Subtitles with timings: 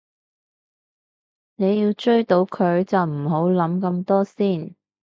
[1.57, 4.73] 你要追到佢就唔好諗咁多先